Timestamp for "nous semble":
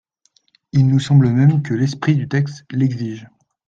0.87-1.29